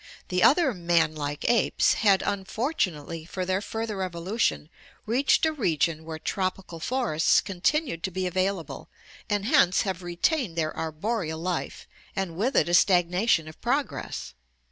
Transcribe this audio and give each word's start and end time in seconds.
The 0.29 0.41
other 0.41 0.73
man 0.73 1.13
like 1.13 1.47
apes 1.47 1.93
had, 1.93 2.23
unfortunately 2.25 3.23
for 3.23 3.45
their 3.45 3.61
further 3.61 3.97
evo 3.97 4.27
lution, 4.33 4.67
reached 5.05 5.45
a 5.45 5.53
region 5.53 6.05
where 6.05 6.17
tropical 6.17 6.79
forests 6.79 7.39
continued 7.39 8.01
to 8.05 8.09
be 8.09 8.25
available 8.25 8.89
and 9.29 9.45
hence 9.45 9.83
have 9.83 10.01
retained 10.01 10.55
their 10.55 10.75
arboreal 10.75 11.37
life 11.39 11.87
and 12.15 12.35
with 12.35 12.55
it 12.55 12.67
a 12.67 12.73
stagnation 12.73 13.47
of 13.47 13.61
progress. 13.61 14.33